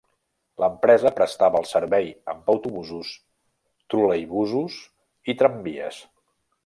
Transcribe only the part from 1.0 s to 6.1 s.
prestava el servei amb autobusos, troleibusos i tramvies.